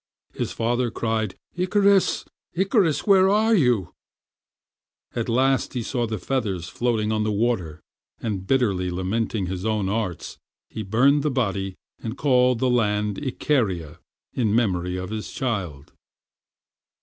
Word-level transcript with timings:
His 0.33 0.51
father 0.51 0.89
cried, 0.89 1.35
"Icarus, 1.53 2.25
Icarus, 2.55 3.05
where 3.05 3.29
are 3.29 3.53
you?" 3.53 3.93
At 5.15 5.29
last 5.29 5.75
he 5.75 5.83
saw 5.83 6.07
the 6.07 6.17
feathers 6.17 6.67
floating 6.67 7.11
on 7.11 7.23
the 7.23 7.31
water, 7.31 7.83
and 8.19 8.47
bitterly 8.47 8.89
lamenting 8.89 9.45
his 9.45 9.63
own 9.63 9.89
arts, 9.89 10.39
he 10.69 10.81
buried 10.81 11.21
the 11.21 11.29
body 11.29 11.75
and 12.01 12.17
called 12.17 12.57
the 12.57 12.67
land 12.67 13.19
Icaria 13.19 13.99
in 14.33 14.55
memory 14.55 14.97
of 14.97 15.11
his 15.11 15.31
child. 15.31 15.93